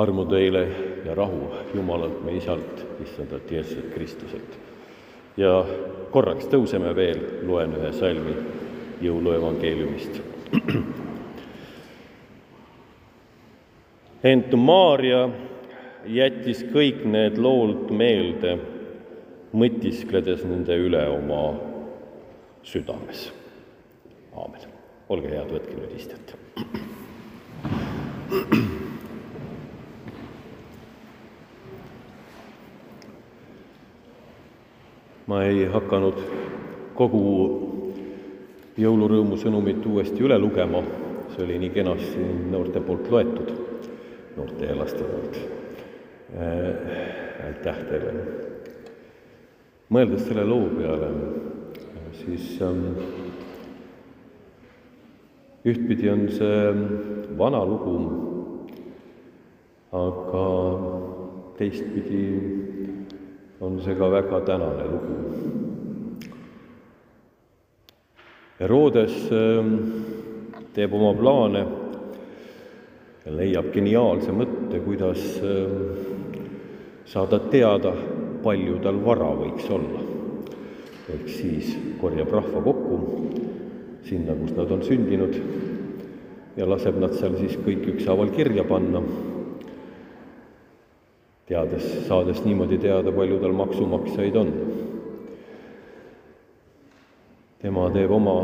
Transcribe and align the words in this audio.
armu 0.00 0.24
teile 0.24 0.68
ja 1.04 1.14
rahu 1.14 1.50
Jumalalt, 1.74 2.24
meie 2.24 2.36
Isalt, 2.38 2.86
issandalt 3.02 3.50
Jeesuselt 3.50 3.94
Kristuselt. 3.94 4.58
ja 5.36 5.64
korraks 6.10 6.46
tõuseme 6.50 6.94
veel, 6.96 7.20
loen 7.46 7.74
ühe 7.78 7.92
salmi 7.94 8.34
jõuluevangeeliumist. 9.02 10.20
ent 14.32 14.52
Maarja 14.58 15.28
jättis 16.06 16.64
kõik 16.72 17.04
need 17.06 17.38
lood 17.38 17.90
meelde, 17.94 18.58
mõtiskledes 19.54 20.44
nende 20.48 20.74
üle 20.76 21.04
oma 21.12 21.54
südames. 22.66 23.32
aamen. 24.34 24.60
olge 25.08 25.28
head, 25.28 25.52
võtke 25.54 25.74
nüüd 25.78 25.94
istet. 25.96 26.34
ma 35.28 35.42
ei 35.44 35.66
hakanud 35.68 36.20
kogu 36.96 37.22
jõulurõõmu 38.80 39.36
sõnumit 39.36 39.84
uuesti 39.86 40.24
üle 40.24 40.38
lugema, 40.40 40.80
see 41.34 41.44
oli 41.44 41.58
nii 41.60 41.72
kenasti 41.74 42.28
noorte 42.48 42.80
poolt 42.80 43.10
loetud, 43.12 43.50
noorte 44.38 44.70
ja 44.70 44.76
laste 44.78 45.04
poolt 45.04 45.36
äh,. 46.32 46.94
aitäh 47.48 47.82
teile. 47.90 48.12
mõeldes 49.92 50.24
selle 50.28 50.44
loo 50.48 50.70
peale, 50.78 51.10
siis 52.22 52.48
ähm, 52.64 52.82
ühtpidi 55.68 56.08
on 56.12 56.24
see 56.32 57.36
vana 57.38 57.60
lugu, 57.68 57.98
aga 59.92 60.46
teistpidi 61.60 62.24
on 63.60 63.80
see 63.82 63.94
ka 63.94 64.08
väga 64.10 64.40
tänane 64.46 64.84
lugu. 64.86 65.14
Herodes 68.58 69.14
ähm, 69.32 69.74
teeb 70.74 70.94
oma 70.94 71.12
plaane 71.18 71.64
ja 73.24 73.34
leiab 73.34 73.72
geniaalse 73.74 74.34
mõtte, 74.34 74.78
kuidas 74.84 75.24
ähm, 75.42 75.74
saada 77.06 77.40
teada, 77.50 77.94
palju 78.42 78.78
tal 78.82 79.02
vara 79.04 79.32
võiks 79.42 79.66
olla. 79.70 80.04
ehk 81.08 81.28
siis 81.32 81.70
korjab 82.00 82.28
rahva 82.28 82.60
kokku 82.60 82.96
sinna, 84.04 84.34
kus 84.36 84.52
nad 84.52 84.70
on 84.74 84.82
sündinud 84.84 85.38
ja 86.56 86.66
laseb 86.68 86.98
nad 87.00 87.14
seal 87.16 87.38
siis 87.40 87.56
kõik 87.64 87.86
ükshaaval 87.94 88.28
kirja 88.34 88.64
panna 88.68 89.00
teades, 91.48 91.84
saades 92.08 92.42
niimoodi 92.44 92.76
teada, 92.78 93.12
palju 93.12 93.38
tal 93.40 93.54
maksumaksjaid 93.56 94.36
on. 94.36 94.52
tema 97.58 97.88
teeb 97.90 98.10
oma 98.14 98.34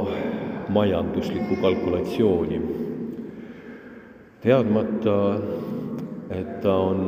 majanduslikku 0.74 1.60
kalkulatsiooni, 1.62 2.60
teadmata, 4.42 5.18
et 6.34 6.60
ta 6.64 6.74
on 6.74 7.02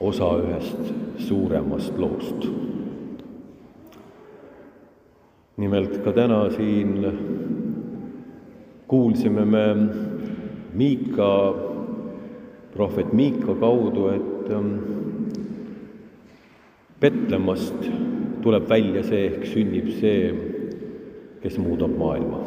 osa 0.00 0.30
ühest 0.44 0.92
suuremast 1.26 1.98
loost. 1.98 2.48
nimelt 5.56 6.02
ka 6.04 6.12
täna 6.12 6.50
siin 6.52 7.06
kuulsime 8.88 9.44
me 9.44 9.64
Miika 10.76 11.65
prohvet 12.76 13.12
Miika 13.12 13.54
kaudu, 13.60 14.08
et 14.14 14.50
ähm, 14.52 14.72
Petlemmast 17.00 17.88
tuleb 18.42 18.68
välja 18.68 19.02
see, 19.04 19.26
ehk 19.30 19.46
sünnib 19.50 19.90
see, 20.00 20.30
kes 21.42 21.58
muudab 21.60 21.92
maailma. 21.98 22.40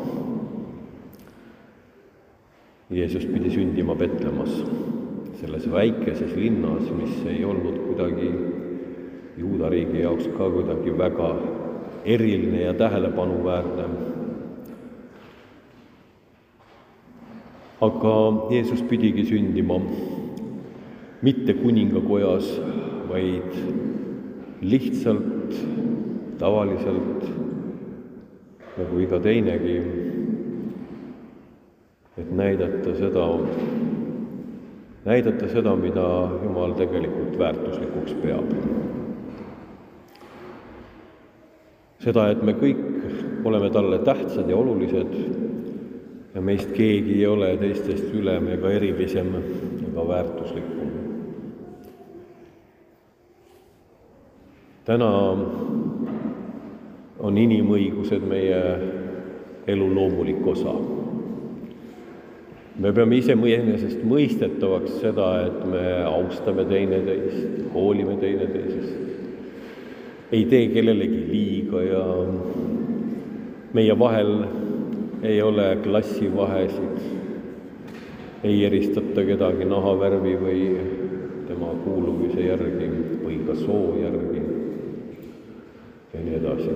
Jeesus 2.89 3.27
pidi 3.29 3.51
sündima 3.53 3.93
Petlemmas, 3.95 4.55
selles 5.41 5.67
väikeses 5.71 6.33
linnas, 6.35 6.87
mis 6.97 7.19
ei 7.29 7.43
olnud 7.45 7.77
kuidagi 7.83 8.31
juuda 9.37 9.69
riigi 9.69 10.01
jaoks 10.01 10.31
ka 10.37 10.49
kuidagi 10.49 10.95
väga 10.97 11.29
eriline 12.05 12.63
ja 12.63 12.73
tähelepanuväärne. 12.73 13.85
Aga 17.81 18.15
Jeesus 18.51 18.81
pidigi 18.83 19.23
sündima 19.29 19.79
mitte 21.21 21.53
kuningakojas, 21.53 22.47
vaid 23.09 23.55
lihtsalt, 24.61 25.55
tavaliselt 26.39 27.25
nagu 28.79 28.99
iga 29.03 29.19
teinegi, 29.23 29.77
et 32.19 32.31
näidata 32.35 32.95
seda, 32.99 33.25
näidata 35.07 35.49
seda, 35.51 35.75
mida 35.79 36.05
Jumal 36.43 36.75
tegelikult 36.79 37.39
väärtuslikuks 37.39 38.15
peab. 38.23 38.55
seda, 41.99 42.29
et 42.31 42.39
me 42.47 42.53
kõik 42.55 43.43
oleme 43.47 43.69
talle 43.75 43.99
tähtsad 44.07 44.47
ja 44.49 44.55
olulised 44.55 45.09
ja 46.39 46.43
meist 46.45 46.69
keegi 46.71 47.17
ei 47.19 47.25
ole 47.27 47.49
teistest 47.59 48.13
ülem 48.15 48.45
ega 48.53 48.69
erilisem 48.71 49.33
ega 49.89 50.03
väärtuslikum. 50.07 50.93
täna 54.87 55.09
on 57.27 57.37
inimõigused 57.41 58.23
meie 58.31 58.61
elu 59.67 59.89
loomulik 59.95 60.47
osa. 60.47 60.77
me 62.79 62.93
peame 62.93 63.19
ise 63.19 63.35
enesestmõistetavaks 63.57 64.95
seda, 65.01 65.27
et 65.49 65.59
me 65.73 65.83
austame 66.05 66.65
teineteist, 66.71 67.67
hoolime 67.73 68.15
teineteisest, 68.23 68.95
ei 70.31 70.45
tee 70.45 70.71
kellelegi 70.71 71.21
liiga 71.35 71.83
ja 71.83 72.05
meie 73.73 73.99
vahel 73.99 74.33
ei 75.23 75.41
ole 75.41 75.77
klassivahesid, 75.83 76.99
ei 78.43 78.65
eristata 78.65 79.23
kedagi 79.27 79.65
nahavärvi 79.67 80.35
või 80.39 80.61
tema 81.47 81.73
kuuluvuse 81.83 82.45
järgi 82.45 82.87
või 83.23 83.39
ka 83.47 83.55
soo 83.59 83.97
järgi 83.99 84.43
ja 86.13 86.21
nii 86.23 86.35
edasi. 86.39 86.75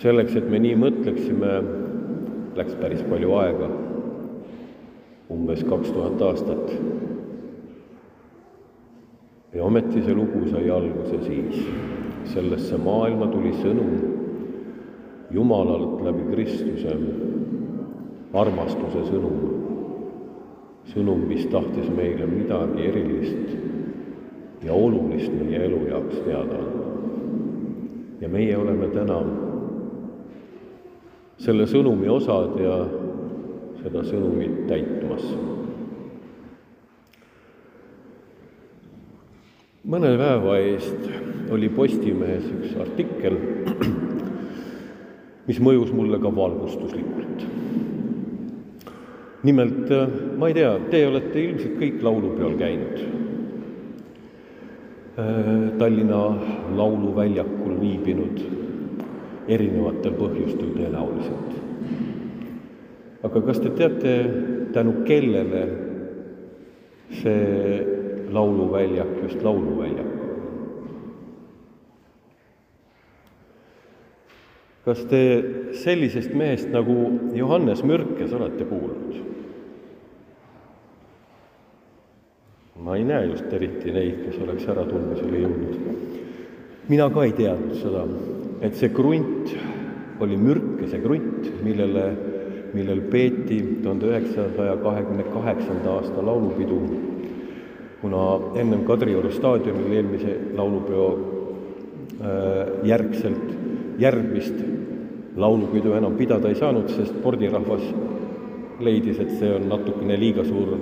selleks, 0.00 0.36
et 0.36 0.48
me 0.50 0.58
nii 0.58 0.78
mõtleksime, 0.80 1.50
läks 2.56 2.78
päris 2.80 3.02
palju 3.04 3.34
aega, 3.36 3.68
umbes 5.30 5.64
kaks 5.64 5.92
tuhat 5.92 6.22
aastat. 6.22 6.72
ja 9.54 9.64
ometi 9.64 10.02
see 10.02 10.14
lugu 10.14 10.48
sai 10.48 10.70
alguse 10.70 11.20
siis. 11.26 11.68
sellesse 12.32 12.78
maailma 12.78 13.26
tuli 13.26 13.52
sõnum 13.60 14.19
Jumalalt 15.30 16.02
läbi 16.02 16.26
Kristuse, 16.32 16.96
armastuse 18.34 19.04
sõnum, 19.06 19.40
sõnum, 20.90 21.22
mis 21.30 21.46
tahtis 21.52 21.86
meile 21.94 22.26
midagi 22.26 22.88
erilist 22.90 24.64
ja 24.66 24.74
olulist 24.74 25.32
meie 25.38 25.64
elu 25.68 25.84
jaoks 25.92 26.18
teada 26.26 26.58
anda 26.58 26.80
ja 28.20 28.28
meie 28.28 28.56
oleme 28.56 28.88
täna 28.92 29.16
selle 31.40 31.64
sõnumi 31.68 32.10
osad 32.12 32.58
ja 32.60 32.74
seda 33.80 34.04
sõnumit 34.04 34.66
täitmas. 34.68 35.24
mõne 39.90 40.10
päeva 40.20 40.58
eest 40.60 41.08
oli 41.50 41.70
Postimehes 41.72 42.44
üks 42.52 42.76
artikkel, 42.84 43.40
mis 45.50 45.58
mõjus 45.58 45.90
mulle 45.92 46.22
ka 46.22 46.30
valgustuslikult. 46.36 47.46
nimelt, 49.42 49.88
ma 50.38 50.48
ei 50.48 50.54
tea, 50.54 50.76
te 50.92 51.06
olete 51.08 51.42
ilmselt 51.42 51.78
kõik 51.80 52.02
laulupeol 52.04 52.58
käinud 52.60 53.20
Äh, 55.20 55.78
Tallinna 55.78 56.36
Lauluväljakul 56.76 57.74
viibinud 57.80 58.38
erinevatel 59.48 60.14
põhjustel 60.14 60.70
tõenäoliselt. 60.76 61.56
aga 63.26 63.42
kas 63.48 63.58
te 63.60 63.72
teate, 63.76 64.14
tänu 64.72 64.94
kellele 65.08 65.64
see 67.18 67.82
lauluväljak 68.32 69.18
just 69.24 69.42
lauluväljak 69.42 70.19
kas 74.84 75.02
te 75.10 75.22
sellisest 75.82 76.32
mehest 76.34 76.70
nagu 76.72 76.96
Johannes 77.36 77.82
Mürkes 77.84 78.32
olete 78.32 78.64
kuulnud? 78.64 79.18
ma 82.80 82.96
ei 82.96 83.04
näe 83.04 83.26
just 83.28 83.52
eriti 83.52 83.92
neid, 83.92 84.22
kes 84.24 84.38
oleks 84.40 84.64
äratundmisele 84.72 85.42
jõudnud. 85.42 85.74
mina 86.88 87.10
ka 87.12 87.26
ei 87.26 87.34
teadnud 87.36 87.76
seda, 87.76 88.06
et 88.64 88.74
see 88.80 88.88
krunt 88.88 89.52
oli 90.20 90.36
mürkese 90.36 90.98
krunt, 91.00 91.46
millele, 91.64 92.06
millel 92.74 93.04
peeti 93.12 93.60
tuhande 93.82 94.08
üheksasaja 94.10 94.76
kahekümne 94.82 95.28
kaheksanda 95.32 95.92
aasta 95.98 96.24
laulupidu, 96.24 96.80
kuna 98.00 98.24
ennem 98.56 98.84
Kadrioru 98.88 99.30
staadionil 99.32 99.92
eelmise 99.92 100.36
laulupeo 100.56 101.06
äh, 101.14 102.84
järgselt 102.88 103.48
järgmist 104.00 104.69
laulupidu 105.36 105.92
enam 105.94 106.16
pidada 106.18 106.48
ei 106.48 106.58
saanud, 106.58 106.88
sest 106.90 107.14
spordirahvas 107.18 107.82
leidis, 108.80 109.20
et 109.20 109.32
see 109.38 109.52
on 109.54 109.68
natukene 109.70 110.16
liiga 110.18 110.44
suur 110.44 110.76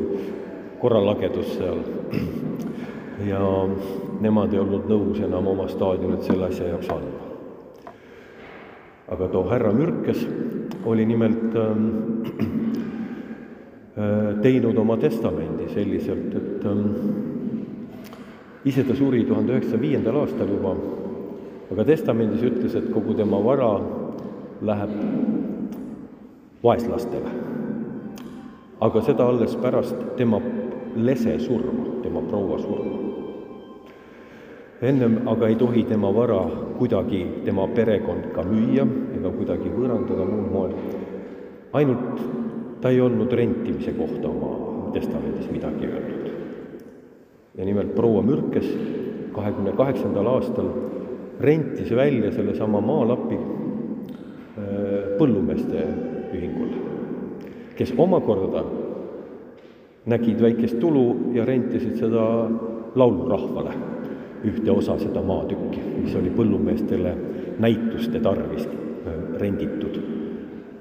korralagedus 0.80 1.54
seal. 1.58 1.82
ja 3.30 3.40
nemad 4.22 4.52
ei 4.54 4.60
olnud 4.62 4.86
nõus 4.90 5.18
enam 5.24 5.46
oma 5.50 5.66
staadionit 5.70 6.22
selle 6.26 6.48
asja 6.48 6.70
jaoks 6.70 6.92
andma. 6.94 7.24
aga 9.08 9.28
too 9.32 9.42
härra 9.48 9.72
Mürkes 9.72 10.26
oli 10.84 11.06
nimelt 11.08 11.56
ähm, 11.56 11.86
äh, 13.98 14.40
teinud 14.42 14.76
oma 14.78 14.96
testamendi 14.96 15.68
selliselt, 15.74 16.34
et 16.34 16.66
ähm, 16.68 16.84
ise 18.64 18.84
ta 18.84 18.94
suri 18.96 19.24
tuhande 19.24 19.56
üheksasaja 19.56 19.80
viiendal 19.80 20.22
aastal 20.22 20.50
juba, 20.52 20.74
aga 21.72 21.84
testamendis 21.88 22.44
ütles, 22.44 22.76
et 22.78 22.92
kogu 22.92 23.16
tema 23.16 23.40
vara 23.44 23.72
läheb 24.62 24.90
vaeslastele. 26.62 27.30
aga 28.80 29.00
seda 29.02 29.26
alles 29.26 29.56
pärast 29.56 29.96
tema 30.16 30.40
lese 30.96 31.38
surma, 31.38 32.02
tema 32.02 32.20
proua 32.22 32.58
surma. 32.58 32.98
ennem 34.82 35.28
aga 35.28 35.48
ei 35.48 35.54
tohi 35.54 35.82
tema 35.84 36.14
vara 36.14 36.40
kuidagi 36.78 37.26
tema 37.44 37.66
perekond 37.68 38.32
ka 38.34 38.42
müüa 38.42 38.86
ega 39.18 39.30
kuidagi 39.30 39.70
võõrandada 39.70 40.24
muul 40.24 40.50
moel. 40.52 40.74
ainult 41.72 42.20
ta 42.80 42.90
ei 42.90 43.00
olnud 43.00 43.32
rentimise 43.32 43.92
kohta 43.92 44.28
oma 44.28 44.92
testamendis 44.92 45.50
midagi 45.50 45.86
öelnud. 45.86 46.30
ja 47.54 47.64
nimelt 47.64 47.94
proua 47.94 48.22
Mürkes 48.22 48.66
kahekümne 49.32 49.72
kaheksandal 49.72 50.26
aastal 50.26 50.70
rentis 51.40 51.90
välja 51.94 52.32
sellesama 52.32 52.80
maalapi 52.80 53.38
põllumeeste 55.18 55.84
ühingule, 56.34 56.82
kes 57.78 57.94
omakorda 57.98 58.64
nägid 60.08 60.40
väikest 60.42 60.78
tulu 60.80 61.34
ja 61.36 61.44
rentisid 61.44 61.98
seda 62.00 62.24
laulurahvale, 62.98 63.74
ühte 64.48 64.72
osa 64.72 64.96
seda 65.00 65.22
maatükki, 65.22 65.82
mis 66.02 66.14
oli 66.16 66.30
põllumeestele 66.34 67.14
näituste 67.58 68.20
tarvis 68.22 68.64
äh, 68.66 69.18
renditud 69.40 69.98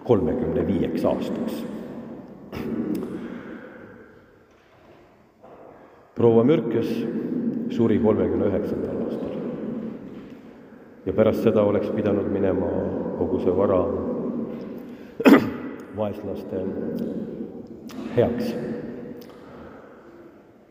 kolmekümne 0.07 0.67
viieks 0.67 1.05
aastaks. 1.05 1.65
proua 6.17 6.43
Mürkes 6.43 6.87
suri 7.69 7.99
kolmekümne 8.01 8.47
üheksandal 8.49 9.03
aastal 9.03 9.35
ja 11.05 11.13
pärast 11.13 11.43
seda 11.45 11.61
oleks 11.61 11.91
pidanud 11.93 12.31
minema 12.33 12.69
kogu 13.19 13.37
see 13.43 13.53
vara 13.53 13.83
vaeslaste 15.97 16.61
heaks. 18.15 18.55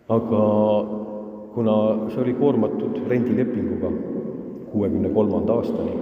aga 0.08 0.42
kuna 1.54 1.74
see 2.12 2.20
oli 2.22 2.34
koormatud 2.38 3.00
rendilepinguga 3.08 3.90
kuuekümne 4.70 5.08
kolmanda 5.08 5.52
aastani, 5.52 5.96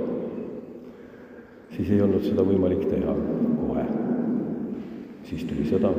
siis 1.77 1.91
ei 1.91 2.03
olnud 2.05 2.27
seda 2.27 2.45
võimalik 2.45 2.85
teha 2.91 3.15
kohe. 3.61 3.85
siis 5.25 5.45
tuli 5.49 5.65
sõda, 5.69 5.93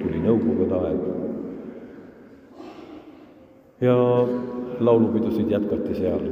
tuli 0.00 0.22
Nõukogude 0.24 0.78
aeg 0.80 1.00
ja 3.80 3.96
laulupidusid 4.80 5.50
jätkati 5.50 5.94
seal 5.94 6.24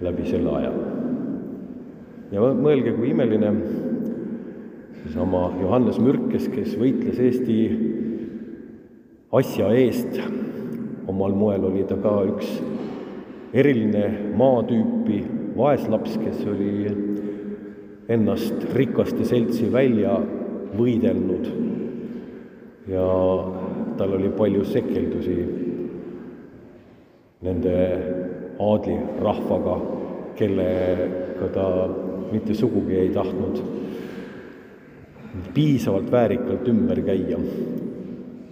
läbi 0.00 0.26
selle 0.30 0.50
aja. 0.60 0.72
ja 2.32 2.48
mõelge, 2.54 2.92
kui 2.96 3.10
imeline 3.10 3.52
seesama 5.06 5.52
Johannes 5.60 5.98
Mürkes, 6.02 6.48
kes 6.50 6.72
võitles 6.80 7.18
Eesti 7.22 7.56
asja 9.38 9.68
eest, 9.78 10.16
omal 11.06 11.36
moel 11.38 11.66
oli 11.68 11.84
ta 11.86 11.94
ka 12.02 12.14
üks 12.26 12.56
eriline 13.54 14.32
maatüüpi 14.38 15.20
vaeslaps, 15.56 16.16
kes 16.18 16.42
oli 16.50 16.90
ennast 18.10 18.66
rikaste 18.74 19.26
seltsi 19.28 19.70
välja 19.70 20.16
võidelnud. 20.76 21.46
Ja 22.90 23.06
tal 23.98 24.18
oli 24.18 24.32
palju 24.34 24.66
sekeldusi 24.66 25.38
nende 27.46 27.78
aadlirahvaga, 28.62 29.78
kellega 30.38 31.52
ta 31.54 31.70
mitte 32.32 32.54
sugugi 32.58 33.04
ei 33.06 33.14
tahtnud 33.14 33.62
piisavalt 35.54 36.10
väärikalt 36.12 36.68
ümber 36.68 37.00
käia 37.02 37.38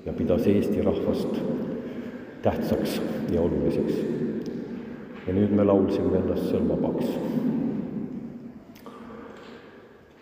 ja 0.07 0.13
pidas 0.13 0.47
Eesti 0.47 0.83
rahvast 0.83 1.41
tähtsaks 2.43 3.03
ja 3.33 3.41
oluliseks. 3.41 3.95
ja 5.27 5.33
nüüd 5.33 5.53
me 5.57 5.65
laulsime 5.65 6.19
ennast 6.19 6.51
seal 6.51 6.67
vabaks. 6.69 7.07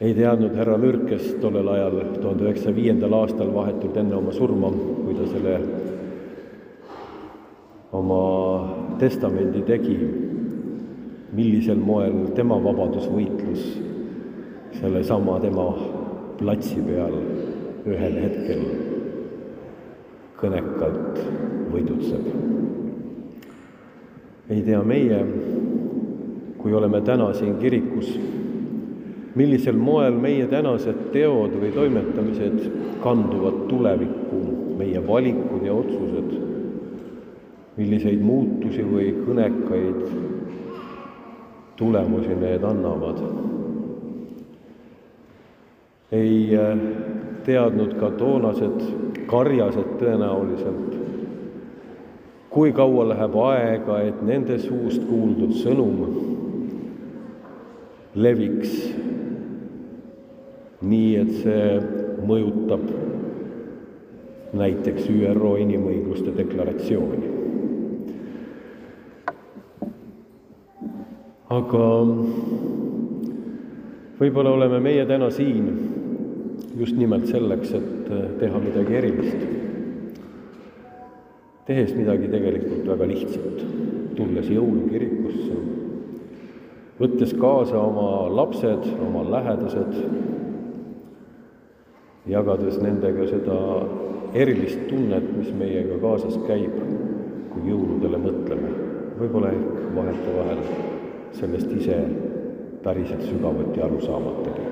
ei 0.00 0.14
teadnud 0.14 0.54
härra 0.54 0.78
Mürkes 0.78 1.34
tollel 1.40 1.68
ajal, 1.68 1.98
tuhande 2.20 2.44
üheksasaja 2.44 2.74
viiendal 2.76 3.12
aastal, 3.12 3.54
vahetult 3.54 3.96
enne 3.96 4.14
oma 4.16 4.32
surma, 4.32 4.70
kui 4.70 5.14
ta 5.14 5.26
selle 5.30 5.56
oma 7.92 8.22
testamendi 8.98 9.62
tegi, 9.66 9.96
millisel 11.32 11.78
moel 11.78 12.30
tema 12.34 12.58
vabadusvõitlus 12.64 13.66
sellesama 14.78 15.40
tema 15.40 15.66
platsi 16.42 16.80
peal 16.82 17.12
ühel 17.86 18.16
hetkel 18.18 18.62
kõnekalt 20.40 21.20
võidutseb. 21.70 22.24
ei 24.50 24.62
tea 24.66 24.80
meie, 24.82 25.20
kui 26.58 26.74
oleme 26.74 27.00
täna 27.06 27.28
siin 27.38 27.54
kirikus, 27.62 28.10
millisel 29.38 29.78
moel 29.78 30.18
meie 30.18 30.48
tänased 30.50 30.98
teod 31.14 31.54
või 31.62 31.70
toimetamised 31.76 32.58
kanduvad 33.04 33.62
tulevikku, 33.70 34.42
meie 34.82 35.06
valikud 35.06 35.62
ja 35.62 35.78
otsused, 35.78 36.34
milliseid 37.78 38.20
muutusi 38.20 38.82
või 38.82 39.14
kõnekaid 39.22 40.04
tulemusi 41.78 42.34
need 42.34 42.66
annavad 42.66 43.22
ei 46.12 46.56
äh, 46.56 46.78
teadnud 47.44 47.96
ka 48.00 48.10
toonased 48.20 48.80
karjased 49.26 49.96
tõenäoliselt, 50.00 50.96
kui 52.52 52.72
kaua 52.76 53.06
läheb 53.08 53.36
aega, 53.46 54.00
et 54.04 54.20
nende 54.26 54.58
suust 54.60 55.06
kuuldud 55.08 55.54
sõnum 55.56 56.02
leviks 58.14 58.74
nii, 60.82 61.16
et 61.16 61.30
see 61.40 61.66
mõjutab 62.28 62.84
näiteks 64.52 65.08
ÜRO 65.08 65.54
inimõiguste 65.62 66.34
deklaratsiooni. 66.36 67.38
aga 71.52 71.86
võib-olla 74.16 74.54
oleme 74.56 74.78
meie 74.80 75.02
täna 75.04 75.26
siin 75.30 75.66
just 76.78 76.96
nimelt 76.96 77.26
selleks, 77.26 77.74
et 77.76 78.10
äh, 78.10 78.24
teha 78.40 78.60
midagi 78.62 78.96
erilist. 79.00 79.44
tehes 81.66 81.92
midagi 81.94 82.26
tegelikult 82.26 82.88
väga 82.90 83.06
lihtsat, 83.06 83.60
tulles 84.18 84.48
jõulukirikusse, 84.50 85.58
võttes 86.98 87.34
kaasa 87.38 87.78
oma 87.78 88.26
lapsed, 88.34 88.88
oma 89.06 89.22
lähedased, 89.30 89.94
jagades 92.26 92.80
nendega 92.82 93.28
seda 93.30 93.60
erilist 94.34 94.88
tunnet, 94.90 95.30
mis 95.36 95.54
meiega 95.54 96.00
kaasas 96.02 96.36
käib, 96.48 96.74
kui 97.54 97.70
jõuludele 97.70 98.20
mõtleme. 98.26 98.74
võib-olla 99.22 99.54
ehk 99.54 99.80
vahetevahel 99.94 100.62
sellest 101.38 101.72
ise 101.78 102.02
päriselt 102.82 103.22
sügavuti 103.28 103.84
aru 103.84 104.00
saamatagi 104.02 104.71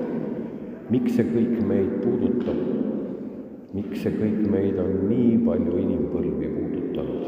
miks 0.91 1.15
see 1.15 1.23
kõik 1.23 1.59
meid 1.67 1.91
puudutab, 2.03 2.57
miks 3.75 4.01
see 4.03 4.11
kõik 4.17 4.41
meid 4.51 4.79
on 4.81 4.91
nii 5.07 5.37
palju 5.45 5.77
inimpõlvi 5.79 6.49
puudutanud 6.55 7.27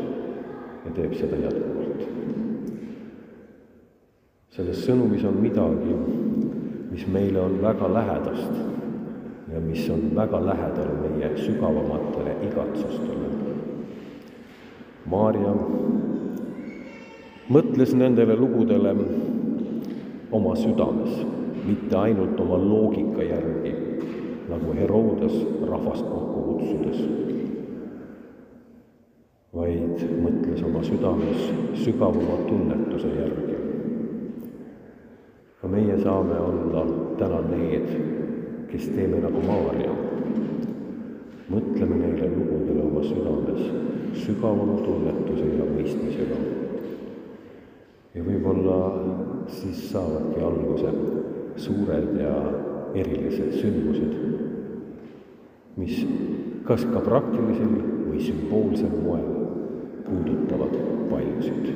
ja 0.83 0.91
teeb 0.97 1.15
seda 1.15 1.39
jätkuvalt. 1.45 2.01
selles 4.53 4.83
sõnumis 4.85 5.23
on 5.25 5.39
midagi, 5.41 5.95
mis 6.91 7.07
meile 7.09 7.39
on 7.41 7.55
väga 7.61 7.87
lähedast 7.89 8.59
ja 9.53 9.61
mis 9.63 9.87
on 9.89 10.11
väga 10.15 10.41
lähedal 10.45 10.91
meie 11.01 11.29
sügavamatele 11.37 12.35
igatsustele. 12.49 13.31
Maarja 15.09 15.55
mõtles 17.49 17.95
nendele 17.97 18.35
lugudele 18.37 18.93
oma 20.31 20.53
südames, 20.59 21.23
mitte 21.65 21.97
ainult 21.97 22.39
oma 22.39 22.57
loogika 22.59 23.23
järgi, 23.23 23.73
nagu 24.49 24.73
Herodes 24.77 25.35
rahvast 25.69 26.05
kokku 26.09 26.43
kutsudes, 26.49 27.03
vaid 29.53 30.07
mõtles 30.25 30.63
oma 30.67 30.83
südames 30.83 31.49
sügavama 31.85 32.41
tunnetuse 32.49 33.13
järgi 33.17 33.53
ka 35.63 35.69
meie 35.71 35.95
saame 35.95 36.35
olla 36.43 36.81
täna 37.15 37.37
need, 37.47 37.85
kes 38.67 38.89
teeme 38.91 39.21
nagu 39.23 39.39
Maarja. 39.47 39.93
mõtleme 41.53 41.95
neile 42.01 42.27
lugudele 42.33 42.81
oma 42.83 43.03
südames 43.05 43.61
sügavama 44.25 44.75
tunnetuse 44.83 45.45
ja 45.55 45.67
mõistmisega. 45.69 46.39
ja 48.15 48.23
võib-olla 48.27 48.77
siis 49.47 49.85
saavadki 49.91 50.43
alguse 50.49 50.91
suured 51.57 52.15
ja 52.19 52.35
erilised 52.95 53.57
sündmused, 53.59 54.13
mis 55.77 56.03
kas 56.67 56.85
ka 56.93 57.01
praktilisel 57.03 57.73
või 58.07 58.21
sümboolsel 58.23 58.93
moel 59.03 59.29
puudutavad 60.05 60.75
paljusid. 61.09 61.71